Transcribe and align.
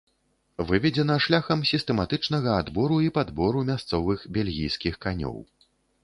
Выведзена 0.69 1.17
шляхам 1.25 1.59
сістэматычнага 1.71 2.55
адбору 2.61 2.97
і 3.07 3.11
падбору 3.17 3.59
мясцовых 3.67 4.23
бельгійскіх 4.39 4.97
канёў. 5.07 5.37